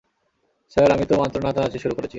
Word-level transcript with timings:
Sir, 0.71 0.89
আমি 0.91 1.05
তো 1.05 1.13
মাত্র 1.17 1.37
নাচানাচি 1.41 1.79
শুরু 1.79 1.93
করেছি। 1.95 2.09